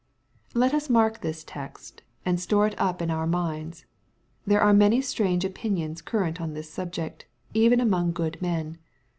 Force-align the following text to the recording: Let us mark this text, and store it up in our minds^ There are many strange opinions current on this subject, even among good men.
Let 0.55 0.73
us 0.73 0.89
mark 0.89 1.21
this 1.21 1.43
text, 1.43 2.01
and 2.25 2.39
store 2.39 2.65
it 2.65 2.73
up 2.81 3.03
in 3.03 3.11
our 3.11 3.27
minds^ 3.27 3.85
There 4.47 4.59
are 4.59 4.73
many 4.73 4.99
strange 4.99 5.45
opinions 5.45 6.01
current 6.01 6.41
on 6.41 6.55
this 6.55 6.71
subject, 6.73 7.27
even 7.53 7.79
among 7.79 8.13
good 8.13 8.41
men. 8.41 8.79